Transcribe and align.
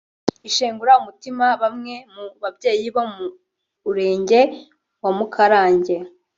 Igishengura 0.37 0.93
umutima 1.01 1.45
bamwe 1.61 1.93
mu 2.13 2.23
babyeyi 2.41 2.87
bo 2.95 3.03
mu 3.13 3.25
urenge 3.89 4.39
wa 5.03 5.11
Mukarange 5.17 5.95